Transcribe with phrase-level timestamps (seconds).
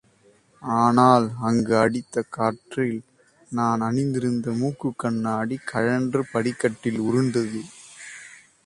[0.61, 2.95] ஆனால் அங்கு அடித்த காற்றில்,
[3.49, 7.61] நான் அணிந்திருந்த மூக்குக் கண்ணாடி கழன்று படிகளில் உருண்டது.